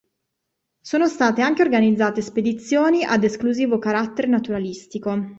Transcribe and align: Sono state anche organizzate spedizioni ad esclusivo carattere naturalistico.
Sono 0.81 1.05
state 1.05 1.43
anche 1.43 1.61
organizzate 1.61 2.23
spedizioni 2.23 3.03
ad 3.03 3.23
esclusivo 3.23 3.77
carattere 3.77 4.29
naturalistico. 4.29 5.29